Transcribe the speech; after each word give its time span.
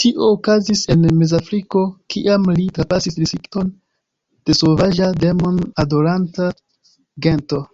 Tio 0.00 0.24
okazis 0.36 0.82
en 0.94 1.04
Mezafriko, 1.18 1.84
kiam 2.16 2.50
li 2.58 2.66
trapasis 2.80 3.20
distrikton 3.22 3.72
de 4.40 4.60
sovaĝa, 4.64 5.14
demon-adoranta 5.24 6.54
gento. 7.30 7.68